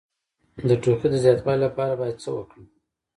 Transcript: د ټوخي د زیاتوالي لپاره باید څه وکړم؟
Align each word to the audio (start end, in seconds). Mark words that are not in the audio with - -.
د 0.67 0.69
ټوخي 0.81 1.07
د 1.11 1.15
زیاتوالي 1.25 1.59
لپاره 1.65 1.93
باید 1.99 2.17
څه 2.23 2.29
وکړم؟ 2.35 2.65